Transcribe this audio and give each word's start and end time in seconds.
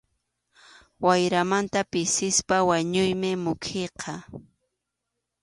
Wayramanta 1.05 1.79
pisispa 1.91 2.57
wañuymi 2.69 3.31
mukiyqa. 3.43 4.13